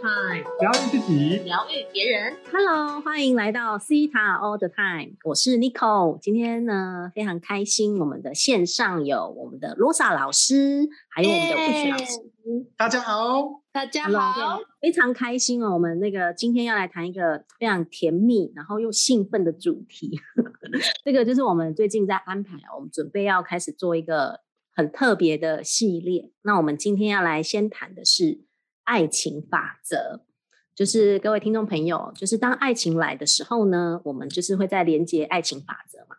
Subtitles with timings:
[0.00, 2.36] Time，疗愈自己，疗愈别人。
[2.52, 6.16] Hello，欢迎来到 Cita All the Time，我是 Nico。
[6.20, 12.20] 今天呢，非常开心，我们的线上有我们的 Rosa 老师，还有我们的魏雪老师。
[12.76, 15.74] 大家好，大家 Hello，好，非常开心哦。
[15.74, 20.20] 我们那个今天要来谈一个非常甜蜜，然后又兴奋的主题。
[21.04, 24.42] 这个就是我们最近在安排，我们准备要开始做一个
[24.76, 26.30] 很特别的系列。
[26.42, 28.44] 那我们今天要来先谈的是
[28.88, 30.24] 爱情法则。
[30.74, 36.16] 就是各位听众朋友，就是当爱情来的时候呢，我们就是会在连接爱情法则嘛。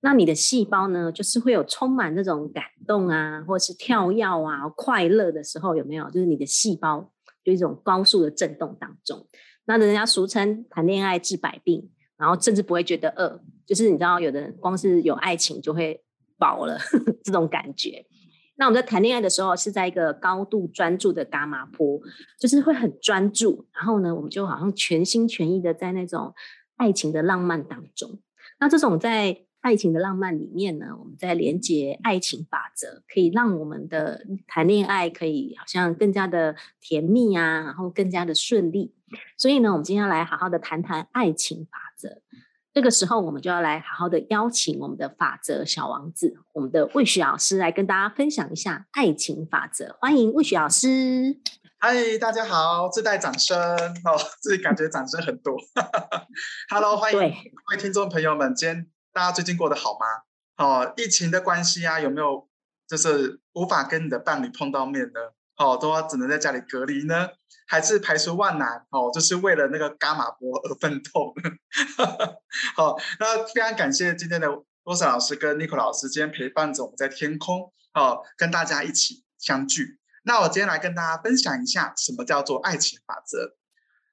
[0.00, 6.10] 那你的细胞呢，就是会有充满那种感动啊，或是跳跃啊、快乐的时候，有没有？
[6.10, 7.12] 就是你的细胞
[7.44, 9.26] 就一种高速的震动当中。
[9.66, 16.02] 那人家俗称谈恋爱治百病，然后甚至不会觉得饿，就是你知道，有的人光是有爱情就会
[16.38, 16.78] 饱了
[17.22, 18.06] 这种感觉。
[18.58, 22.00] 那我们在谈恋爱的时候，是在一个高度专注的伽马波，
[22.38, 26.34] 就是会很专注，然后呢，我们就好像全心全意的在那种
[26.76, 28.18] 爱情的浪漫当中。
[28.58, 38.92] 那这种在爱情的浪漫里面呢，我们在连接爱情法则，可以让我们的谈恋爱可以好像更加的甜蜜啊，然后更加的顺利。
[39.36, 42.20] 所以呢，我们今天要来好好的谈谈爱情法则。
[42.78, 49.96] 这个时候，我们就要来好好的邀请我们的法则小王子，我们的魏雪老师来跟大家分享一下爱情法则。
[50.00, 51.40] 欢迎魏雪老师。
[51.80, 55.56] 嗨，大家好，自带掌声哦，自己感觉掌声很多。
[56.70, 57.26] Hello，欢迎各
[57.72, 60.06] 位听众朋友们，今天大家最近过得好吗？
[60.64, 62.46] 哦，疫情的关系啊，有没有
[62.86, 65.18] 就是无法跟你的伴侣碰到面呢？
[65.56, 67.30] 哦，都要只能在家里隔离呢，
[67.68, 71.34] 还是排除万难哦，就是为了那个伽马波而奋斗。
[72.74, 74.48] 好，那非常感谢今天的
[74.84, 80.00] 罗莎老师跟 Nico 老师今天陪伴着我们在天空哦，跟大家一起相聚。
[80.22, 83.56] 那我今天来跟大家分享一下什么叫做爱情法则。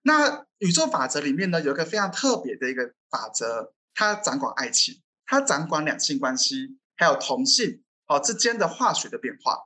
[0.02, 9.58] 那宇宙法则里面呢，有一个非常特别的一个法则，它掌管爱情，它掌管两性关系，还有同性哦之间的化学的变化。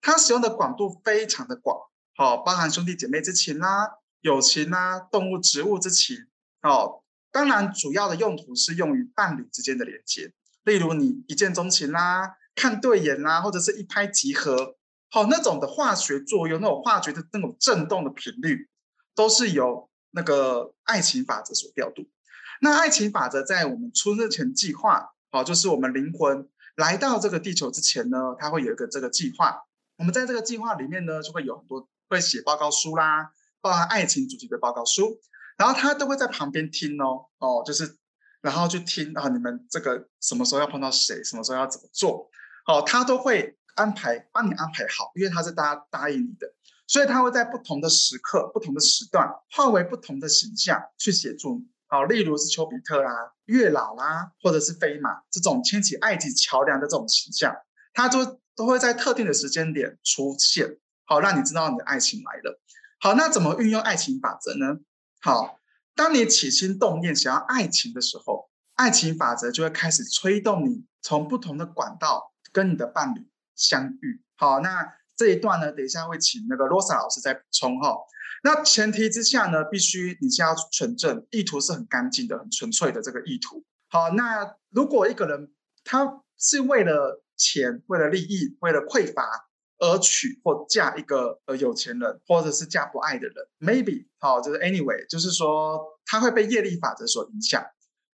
[0.00, 1.76] 它使用的广度非常的广，
[2.18, 6.16] 哦，包含兄弟姐妹之情啦、友情啦、动物、植物之情
[6.62, 7.02] 哦。
[7.30, 10.32] 当然，主要的用途是用于伴侣之间的连接，
[10.64, 14.76] 例如你一见钟情啦、看对眼啦，或者是一拍即合，
[15.10, 18.70] 好、那种的化学作用，那种化学的那种震动的频率，
[19.14, 22.08] 都是由那个爱情法则所调度。
[22.62, 29.64] 那爱情法则在我们出生前计划，好、就是我们灵魂来到这个地球之前呢，它会有一个这个计划。
[29.98, 35.20] 我们在这个计划里面呢，就会有很多会写报告书啦，包含爱情主题的报告书，
[35.56, 37.96] 然后他都会在旁边听哦，哦，就是
[38.40, 42.30] 然后去听啊，你们这个什么时候要碰到谁，什么时候要怎么做，
[42.66, 46.46] 哦，他都会安排帮你安排好，因为他是答答应你的，
[46.86, 51.66] 所以他会在不同的时刻、不同的时段，化为不同的形象去协助你。
[51.88, 57.54] 好，例如是丘比特啦、月老啦，或者是飞马这种牵起爱情桥梁的这种形象，
[57.92, 62.60] 他都都会在特定的时间点出现，好，让你知道你的爱情来了。
[63.00, 64.78] 好，那怎么运用爱情法则呢？
[65.20, 65.58] 好，
[65.94, 74.22] 当你起心动念想要爱情的时候，爱情法则就会开始催动你从不同的管道跟你的伴侣相遇。
[74.36, 77.96] 好，那这一段呢，等一下会请那个罗莎老师再补充哈。
[78.42, 83.64] 那前提之下呢，必须你先要纯正，意图是很干净的、很纯粹的这个意图。
[83.88, 85.52] 好，那如果一个人
[85.84, 97.64] 他是为了钱、为了利益、为了匮乏而娶或嫁一个呃有钱人，或者是嫁不爱的人，maybe 好，就是 anyway，就是说他会被业力法则所影响，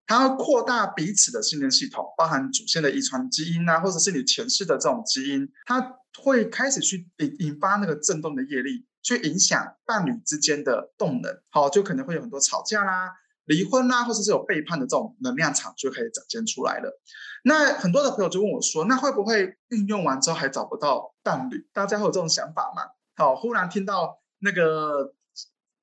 [0.06, 13.12] 它会扩大彼此的信念系统，包含祖先的遗传基因啊，或者是你前世的这种基因，它会开始去引引发那个震动的业力，去影响伴侣之间的动能，好，就可能会有很多吵架啦。
[13.47, 17.02] 离婚啦，或者是有背叛的这种能量场就可以展现出来了。
[17.44, 22.83] 那很多的朋友就问我说：“那会不会运用完之后还找不到伴侣？”大家会有这种想法吗？
[23.16, 25.13] 好，忽然听到那个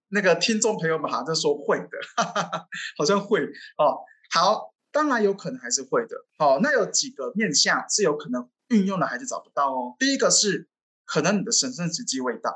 [0.09, 2.67] 那个听众朋友们好像在说会的，哈哈哈，
[2.99, 3.41] 好像会
[3.79, 4.05] 哦。
[4.31, 6.17] 好，当然有可能还是会的。
[6.37, 9.97] 好，那有几个面向是有可能运用了还是找不到哦。
[9.99, 10.69] 第一个是
[11.07, 12.55] 可能你的神圣时机未到，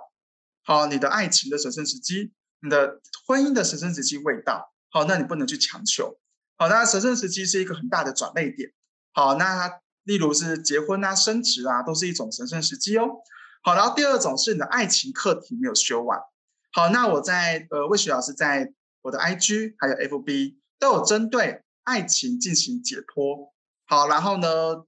[0.64, 4.70] 好，你的爱情的神圣时机，你的婚姻的神圣时机未到。
[4.90, 6.18] 好，那你不能去强求。
[6.56, 8.72] 好，那神圣时机是一个很大的转捩点。
[9.12, 13.08] 好，那例如是结婚啊、升职啊，都是一种神圣时机哦。
[13.62, 16.18] 好，然后第二种是你的爱情课题没有修完。
[16.72, 23.50] 好，那我在呃魏雪老师在我的 IG 还有 FB 都有针对爱情进行解剖。
[23.86, 24.84] 好，然后呢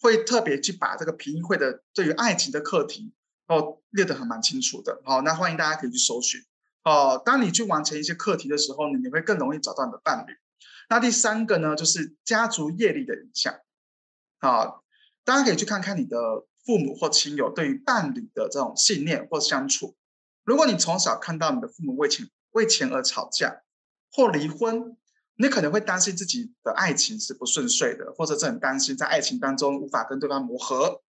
[0.00, 3.12] 会特别去把这个评议会的对于爱情的课题
[3.48, 5.00] 哦列得很蛮清楚的。
[5.04, 6.40] 好，那欢迎大家可以去搜寻。
[6.84, 10.32] 哦，当你去完成一些课题的时候呢，你会更容易找到你的伴侣。
[10.88, 13.54] 那第三个呢，就是家族业力的影响。
[14.38, 14.80] 啊，
[15.24, 16.18] 大家可以去看看你的
[16.64, 19.96] 父母或亲友对于伴侣的这种信念或相处。
[20.44, 23.62] 如果你从小看到你的父母为钱为钱而吵架
[24.10, 24.96] 或离婚，
[25.36, 31.02] 你可能会担心自己的爱情是不顺遂的，或者是很担心在爱情当中无法跟对方磨合。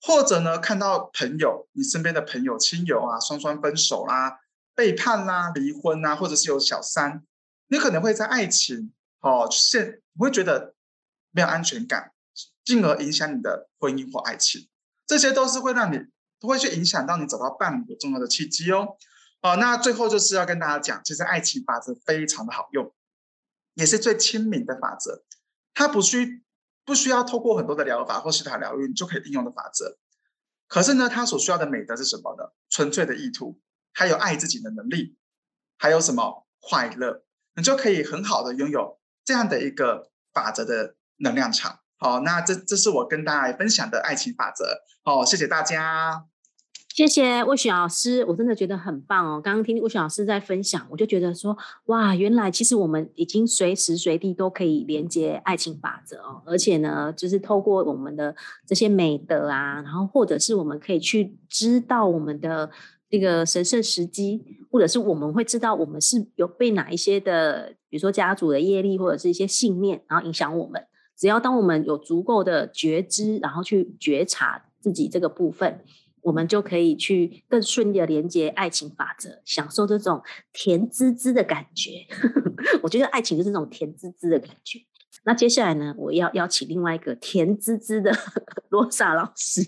[0.00, 4.40] 或者呢，看到朋友，你身边的朋友、亲友啊，双双分手啦、
[4.74, 7.24] 背叛啦、离婚啊，或者是有小三，
[7.68, 10.74] 你可能会在爱情哦现，你会觉得
[11.30, 12.12] 没有安全感，
[12.64, 14.68] 进而影响你的婚姻或爱情。
[15.06, 15.98] 这些都是会让你
[16.40, 18.96] 都会去影响到你找到伴侣的重要的契机哦。
[19.40, 22.94] 哦，那最后就是要跟大家讲，其实爱情法则非常的好用，
[23.74, 25.24] 也是最亲民的法则，
[25.74, 26.42] 它不需。
[26.84, 29.98] 不需要透过很多的疗法或西塔疗愈，你就可以应用的法则。
[30.66, 32.52] 可是呢，它所需要的美德是什么呢？
[32.68, 33.60] 纯粹的意图，
[33.92, 35.16] 还有爱自己的能力，
[35.78, 37.22] 还有什么快乐，
[37.56, 41.80] 你就可以很好的拥有这样的一个法则的能量场。
[41.98, 44.82] 好，那这这是我跟大家分享的爱情法则。
[45.04, 46.26] 好，谢谢大家。
[46.94, 49.40] 谢谢魏雪老师，我真的觉得很棒哦。
[49.40, 51.56] 刚刚听魏雪老师在分享，我就觉得说，
[51.86, 56.42] 哇，原来其实我们已经随时随地都可以连接爱情法则哦。
[56.44, 58.36] 而且呢，就是透过我们的
[58.66, 62.70] 这些美德啊，然后或者是我们可以去知道我们的
[63.12, 70.82] 这个神圣时机，或者是我们会知道我们是有被哪一些的，比如说家族的业力或者是一些信念，然后影响我们。
[71.14, 75.84] 只要当我们有足够的觉知，然后去觉察自己这个部分。
[76.22, 80.22] 我们就可以去更顺利的连接爱情法则，享受这种
[80.52, 82.06] 甜滋滋的感觉。
[82.80, 84.78] 我觉得爱情就是这种甜滋滋的感觉。
[85.24, 88.12] 那接下来呢，我要邀请另外一个甜滋滋的
[88.70, 89.62] 罗莎老师，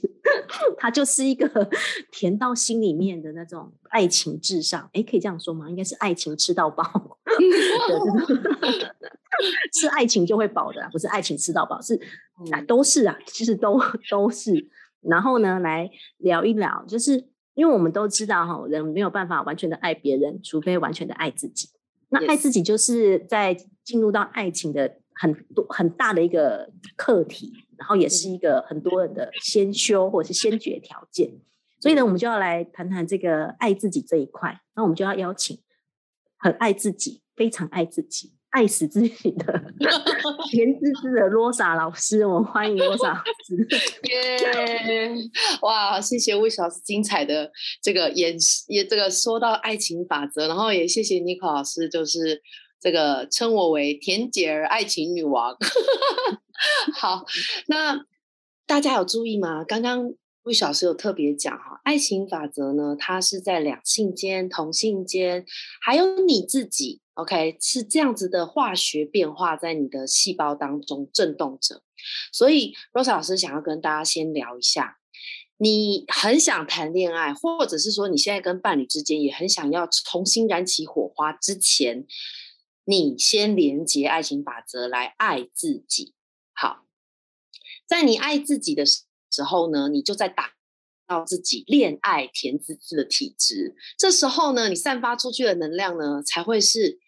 [0.79, 1.69] 他就是一个
[2.11, 4.89] 甜到心里面的那种爱情至上。
[4.93, 5.69] 哎，可以这样说吗？
[5.69, 7.19] 应该是爱情吃到饱。
[9.73, 11.99] 是 爱情就会饱的，不是爱情吃到饱，是
[12.51, 13.81] 啊，都是啊，其实都
[14.11, 14.69] 都是。
[15.03, 21.69] 然后呢，来聊一聊，就是因为我们都知道哈，人没有办法完全的爱别人，除非完全的爱自己。
[22.11, 31.31] 那爱自己就是在进入到爱情的很多很大的一个课题，然后也是一个很多人的先修或者是先决条件。
[31.81, 34.61] 所以呢，我们就要来谈谈这个爱自己这一块。
[34.75, 35.59] 那我们就要邀请
[36.39, 38.35] 很爱自己、非常爱自己。
[38.55, 39.73] 爱死自己的
[40.49, 43.67] 甜滋滋的罗莎老师，我们欢迎罗莎老师。
[44.09, 45.13] 耶！
[45.63, 47.51] 哇，谢谢魏老师精彩的
[47.83, 48.37] 这个演
[48.69, 52.41] 也这个说到爱情法则，然后也谢谢妮可老师，就是
[52.81, 55.57] 这个称我为甜姐儿、爱情女王。
[56.97, 57.25] 好，
[57.67, 58.07] 那
[58.67, 59.65] 大家有注意吗？
[59.65, 65.45] 刚刚魏老师有特别讲哈，爱情法则呢，它是在两性间、同性间，
[65.81, 67.01] 还有你自己。
[67.15, 71.81] OK，是这样子的化学变化在你的细胞当中震动着，
[72.33, 74.99] 所以 Rose 老师想要跟大家先聊一下，
[75.59, 82.05] 你很想谈恋爱，或者是说你现在跟伴侣之间也很想要重新燃起火花之前，
[82.85, 86.15] 你先连接爱情法则来爱自己。
[86.55, 86.87] 好，
[87.87, 90.55] 在你爱自己的时候呢，你就在打。
[91.07, 96.99] 到自己恋爱甜滋滋的体质，这时候呢，你散发出去的能量呢，才会是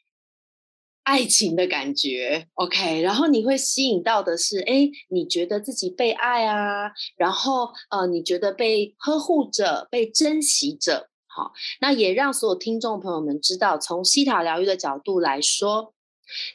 [1.03, 2.47] 爱情的感觉。
[2.53, 11.09] OK，然后你会吸引到的是，哎，你觉得自己被爱啊，然后呃，你觉得被呵护着、被珍惜着。
[11.27, 15.95] 好，那也让所有听众朋友们知道，从西塔疗愈的角度来说，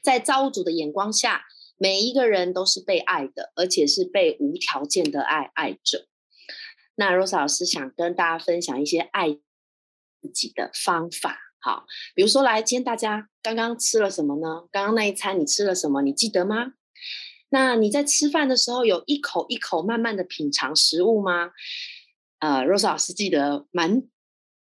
[0.04, 1.46] 在造物主的眼光下，
[1.82, 6.06] 每一个人都是被爱的，而且是被无条件的爱爱着。
[6.94, 9.32] 那 Rose 老师想跟大家分享一些爱
[10.22, 14.68] 自己的方法，好，比如说来，今天大家刚刚吃了什么呢？
[14.72, 16.04] 刚刚那一餐你吃了什么？
[16.04, 16.74] 你记得吗？
[17.50, 21.50] 那你在吃饭的时候有一口一口慢慢的品尝食物吗？
[22.38, 24.04] 呃，Rose 老师记得蛮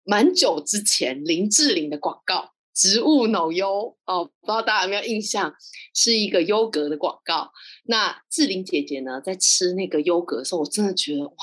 [0.04, 5.54] 蛮久之前林志玲的广告，植物脑优哦，不知道大家有没有印象？
[5.94, 7.52] 是一个优格的广告。
[7.86, 11.36] 那志玲姐姐呢，在吃那个优格的时候，我真的觉得哇！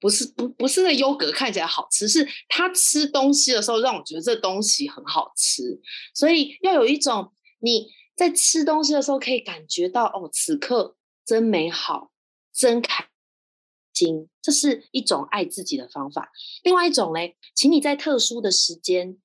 [0.00, 5.80] 不是不不是那优格看起来好吃，是她吃东西的时候让我觉得这东西很好吃，
[6.14, 12.12] 所以要有一种你在吃东西的时候可以感觉到哦，此刻真美好，
[12.54, 13.08] 真开
[13.92, 16.30] 心，这是一种爱自己的方法。
[16.62, 19.18] 另外一种嘞，请你在特殊的时间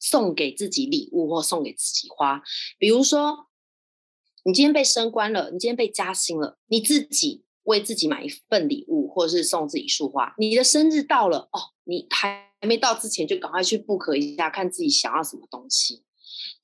[0.00, 2.42] 送给自己礼物或送给自己花，
[2.78, 3.46] 比如说
[4.44, 7.44] 你今天被升官了，你今天被加薪了，你自己。
[7.64, 10.34] 为自己买一份礼物，或者是送自己一束花。
[10.38, 16.02] 你的生日到了哦，你还还没到之前就赶快去 book 一下，看自己想要什么东西。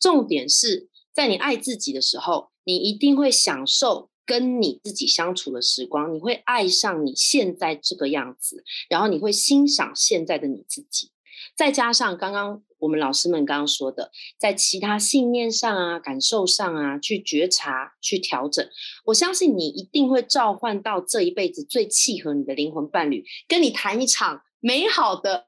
[0.01, 11.13] 重点是在你爱自己的时候，你一定会享受跟你自己相处的时光，你会爱上你现在这个样子，然后你会欣赏现在的你自己。
[11.55, 18.69] 再加上刚刚我们老师们刚刚说的，在其他信念上啊、感受上啊，去觉察、去调整，
[19.07, 25.47] 我相信你一定会召唤到这一辈子最契合你的灵魂伴侣，跟你谈一场美好的、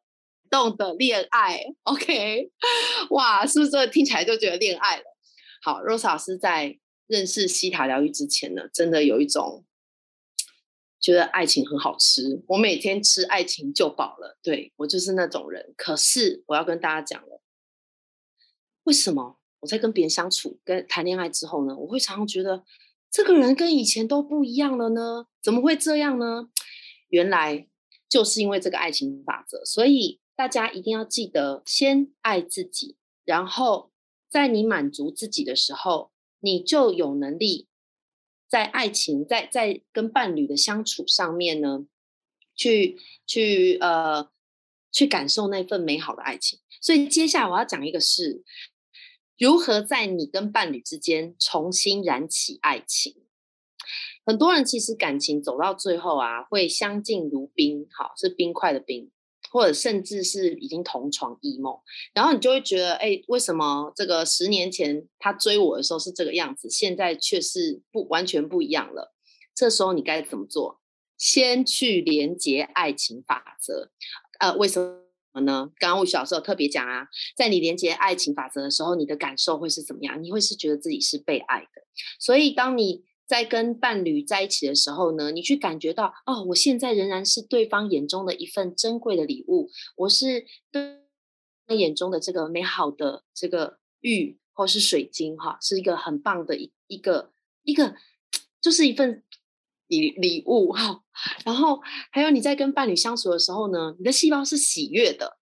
[0.51, 1.61] 动的恋爱。
[1.83, 2.51] OK，
[3.11, 5.05] 哇，是不是听起来就觉得恋爱了？
[5.63, 9.65] 好，Rose 老师在认识西塔疗愈之前呢，真的有一种。
[11.01, 14.37] 觉得爱情很好吃，我每天吃爱情就饱了。
[14.43, 15.73] 对我就是那种人。
[15.77, 17.41] 可是我要跟大家讲了，
[18.83, 22.65] 为什么我在跟别人相处、跟谈恋爱之后呢，我会常常觉得
[23.11, 25.27] 这个人跟以前都不一样了呢？
[25.41, 26.49] 怎么会这样呢？
[27.09, 27.69] 原来
[28.09, 29.65] 就是因为这个爱情法则。
[29.65, 33.93] 所以大家一定要记得，先爱自己，然后
[34.29, 37.68] 在你满足自己的时候，你就有能力。
[38.49, 41.87] 在爱情，在在跟伴侣的相处上面呢，
[42.55, 44.31] 去去呃
[44.91, 46.59] 去感受那份美好的爱情。
[46.81, 48.43] 所以接下来我要讲一个是
[49.37, 53.15] 如何在你跟伴侣之间重新燃起爱情。
[54.25, 59.11] 很多人其实感情走到最后啊，会相敬如宾，好是冰块的冰。
[59.51, 61.79] 或者甚至是已经同床异梦，
[62.15, 69.15] 然后你就会觉得，哎，为什么这个十年前他追我的时候是这个样子，现在却是不完全不一样了？
[69.55, 70.81] 这时候你该怎么做？
[71.17, 73.91] 先去连接爱情法则，
[74.41, 74.81] 呃，为什
[75.33, 75.71] 么呢？
[75.79, 80.23] 刚刚我小时候特别讲啊，在你连接爱情法则的时候，你的感受会是怎么样？
[80.23, 81.83] 你会是觉得自己是被爱的，
[82.19, 83.05] 所以当你。
[83.29, 91.03] 在跟伴侣在一起的时候呢，你去感觉到哦，我现在仍然是对方眼中的一份珍贵的礼物，我是对
[91.67, 97.97] 方眼中的这个美好的这个玉或是水晶哈，是一个很棒的一一个一个，
[98.63, 99.23] 就是一份
[99.89, 101.03] 礼礼物哈。
[101.45, 101.81] 然后
[102.11, 105.37] 还有你在跟伴侣相处的时候呢，你的细胞是喜悦的。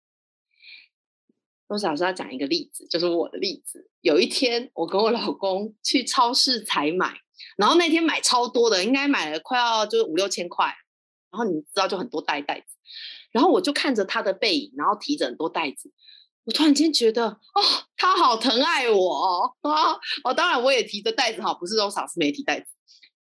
[1.69, 3.89] 我小时候要讲一个例子，就是我的例子。
[4.01, 7.21] 有一天，我跟我老公去超市采买。
[7.57, 10.75] 然后那天买超多的，应该买了快要就是五六千块。
[11.29, 12.67] 然后你知道就很多袋袋子，
[13.31, 15.93] 然后我就看着他的背影，然后提着很多袋子，
[16.45, 17.61] 我突然间觉得哦，
[17.95, 19.99] 他好疼爱我啊！
[20.25, 22.67] 哦，当然我也提着袋子哈，不是说少是没提袋子，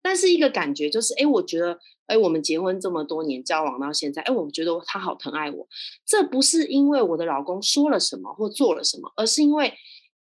[0.02, 5.68] 但是一个感觉就是，哎，我觉得，哎，我们结婚这么多年，交往到现在，哎，我觉得他好疼爱我。
[6.06, 9.74] 这不是因为我的老公说了什么或做了什么，而是因为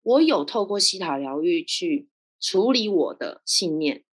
[0.04, 2.08] 我有透过西塔疗愈去。
[2.44, 4.04] 处理我的信念，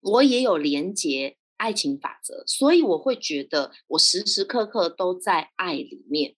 [0.00, 6.36] 我也有连接爱情法则，所以我会觉得我时时刻刻都在爱里面。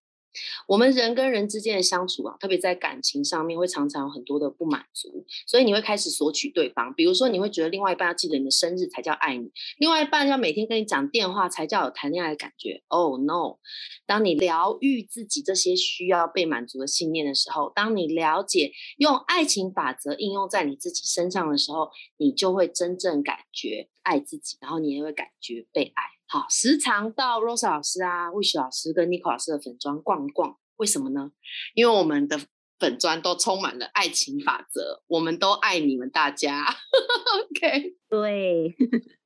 [0.67, 6.93] 我们人跟人之间的相处啊，特别在感情上面，会常常有很多的不满足，所以你会开始索取对方。
[6.95, 12.83] 比如说，你会觉得另外一半要记得你的生日才叫爱你，另外一半要每天跟你讲电话才叫有谈恋爱的感觉。
[12.89, 13.59] Oh no！
[14.07, 26.18] 当你疗愈自己这些需要被满足的信念的时候，当你了解用爱情法则应用在你自己身上的时候，你就会真正感觉爱自己，然后你也会感觉被爱。
[26.31, 31.31] 好，时常到 Rose 老师啊、Wish 老师跟 Nico 老师的粉砖逛逛，为什么呢？
[31.75, 32.39] 因为我们的
[32.79, 36.67] 粉砖都充满了爱情法则，我们都爱你们大家。
[36.67, 38.77] OK，对，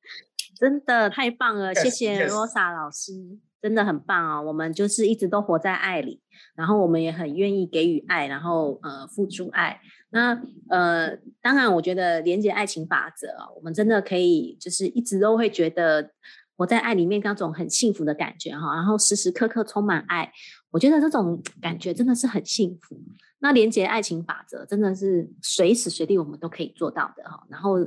[0.56, 3.12] 真的太棒了，谢谢 Rose 老师，
[3.61, 4.40] 真的很棒啊！
[4.40, 6.23] 我们就是一直都活在爱里，
[6.54, 9.80] 然后我们也很愿意给予爱，然后呃付出爱。
[10.11, 16.12] 那呃，当然，我觉得连接爱情法则，我们真的可以就是一直都会觉得。
[16.56, 20.32] 我在爱里面那种很幸福的感觉哈，然后时时刻刻充满爱，
[20.71, 23.00] 我觉得这种感觉真的是很幸福。
[23.40, 27.44] 那连接爱情法则真的是随时随地我们都可以做到的哈。
[27.50, 27.78] 然后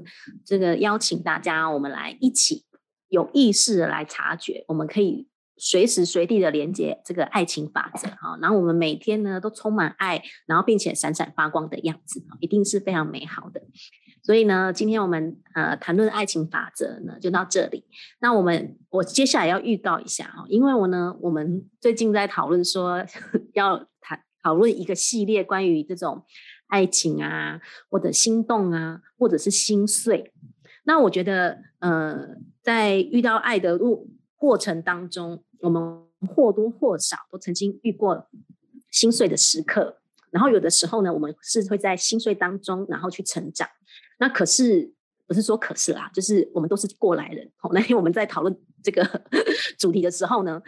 [0.44, 2.66] 这个邀请大家，我们来一起
[3.08, 8.38] 有意识的来察觉，我们可以随时随地的连接这个爱情法则哈。
[8.42, 13.62] 然后我们每天呢都充满爱，然后并且闪闪发光的样子，一定是非常美好的。
[14.26, 17.86] 所以呢，今天我们呃谈论爱情法则呢，就到这里。
[18.22, 23.06] 那我们我接下来要预告一下哈，因为我呢，我们最近在讨论说
[23.54, 26.26] 要谈讨论一个系列关于这种
[26.70, 30.34] 爱情啊，或者心动啊，或者是心碎。
[30.86, 32.30] 那我觉得呃，
[32.64, 36.02] 在遇到爱的路过程当中，我们
[36.36, 38.28] 或多或少都曾经遇过
[38.90, 40.00] 心碎的时刻。
[40.32, 43.70] 然后有的时候呢，我们是会在心碎当中，然后去成长。
[44.20, 44.94] 那可是
[45.28, 47.50] 不是说可是啦，就是我们都是过来人。
[47.58, 49.04] 好，那天我们在讨论这个
[49.80, 50.62] 主题的时候呢，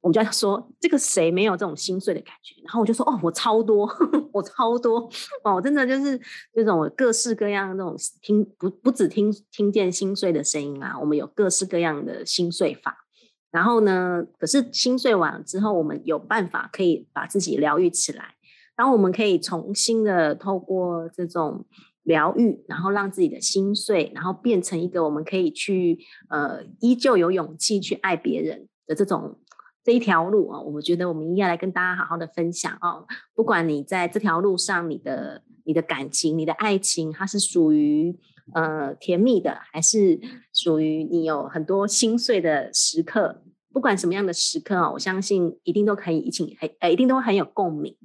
[0.00, 2.54] 我们就要说这个谁没有这种心碎的感觉？
[2.64, 3.88] 然后我就说哦，我超多，
[4.32, 5.10] 我超多
[5.42, 6.20] 哦，真的就是
[6.54, 13.04] 这种各式各样那种听不不只听听见心碎的声音啊，我们有各式各样的心碎法。
[13.50, 18.34] 然后呢，可是心碎完了之后，我们有办法可以把自己疗愈起来，
[18.76, 21.64] 然后我们可以重新的透过这种
[22.06, 25.98] 疗愈，然后让自己的心碎，然后变成一个我们可以去
[26.30, 29.38] 呃依旧有勇气去爱别人的这种。
[29.84, 33.06] 这一条路啊，我觉得我们应该来跟大家好好的分享哦。
[33.36, 38.18] 不管你在这条路上，你的你的感情、你的爱情，它是属于
[38.52, 40.18] 呃甜蜜的，还是
[40.52, 43.44] 属于你有很多心碎的时刻？
[43.72, 47.96] 不管什么样的时刻啊，我相信一定都可以一起很呃，一定都很有共鸣。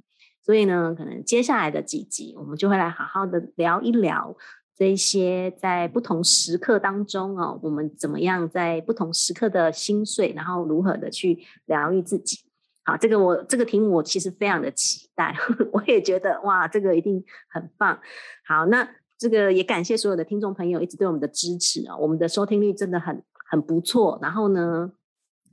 [0.44, 4.36] 所以呢，可能接下来的几集，我们就会来好好的聊一聊。
[4.74, 12.40] 这些在不同时刻当中哦，我们怎么样在不同时刻的心碎，然后如何的去疗愈自己？
[12.84, 15.36] 好，这个我这个题目我其实非常的期待，
[15.72, 18.00] 我也觉得哇，这个一定很棒。
[18.48, 24.18] 好，那这个也感谢所有的听众朋友一直对我们的支持啊，我们的收听率真的很很不错。
[24.20, 24.92] 然后呢？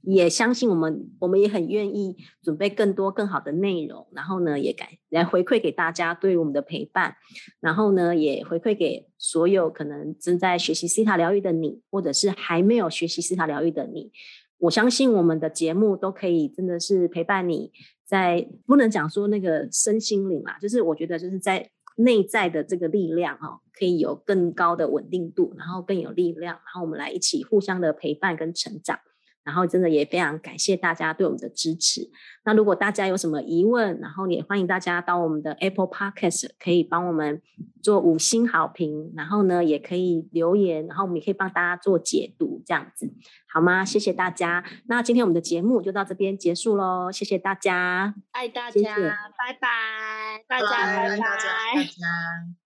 [0.03, 7.17] 也相信我们，我们也很愿意准备更多更好的内容，然后呢，也感来回馈给大家对我们的陪伴，
[7.61, 14.13] 然后呢，也回馈给所有可能正在学习西塔疗愈的你，或者是还没有学习西塔疗愈的你。
[14.59, 17.71] 我相信我们的节目都可以真的是陪伴你
[18.05, 28.99] 在不能讲说那个身心灵嘛，就是我觉得就是在内在的这个力量哈，可以有更高的稳定度，然后更有力量，然后我们来一起互相的陪伴跟成长。
[29.49, 32.11] 然后真的也非常感谢大家对我们的支持。
[32.45, 37.41] 那如果大家有什么疑问，然后也欢迎大家到我们的 Apple Podcast 可以帮我们
[37.83, 43.11] 做五星好评，然后呢也可以留言，然后我们也可以帮大家做解读，这样子
[43.51, 43.87] 好吗？
[43.87, 44.63] 谢谢大家。
[44.87, 52.59] 那今天我们的节目就到这边结束喽，谢谢大家，爱大家，拜拜，大家拜拜。